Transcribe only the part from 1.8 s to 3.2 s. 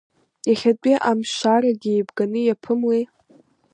еибганы иаԥымлеи.